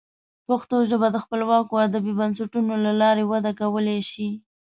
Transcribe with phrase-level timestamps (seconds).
[0.47, 4.29] پښتو ژبه د خپلواکو ادبي بنسټونو له لارې وده کولی شي.